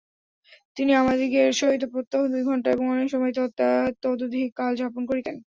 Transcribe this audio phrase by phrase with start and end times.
[0.77, 3.35] তিনি আমাদিগের সহিত প্রত্যহ দুই ঘণ্টা এবং অনেক সময়েই
[4.03, 5.35] তদধিক কাল যাপন করিতেন।